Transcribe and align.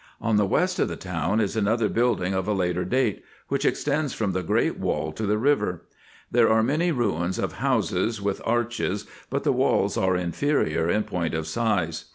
On 0.19 0.35
the 0.35 0.47
west 0.47 0.79
of 0.79 0.87
the 0.87 0.95
town 0.95 1.39
is 1.39 1.55
another 1.55 1.87
building, 1.87 2.33
of 2.33 2.47
a 2.47 2.53
later 2.53 2.83
date, 2.83 3.23
which 3.49 3.65
extends 3.65 4.15
from 4.15 4.31
the 4.31 4.41
great 4.41 4.79
wall 4.79 5.11
to 5.11 5.27
the 5.27 5.37
river. 5.37 5.83
There 6.31 6.49
are 6.49 6.63
many 6.63 6.91
ruins 6.91 7.37
of 7.37 7.59
houses 7.59 8.19
with 8.19 8.41
arches, 8.43 9.05
but 9.29 9.43
the 9.43 9.53
walls 9.53 9.97
are 9.97 10.15
inferior 10.17 10.89
in 10.89 11.03
point 11.03 11.35
of 11.35 11.45
size. 11.45 12.05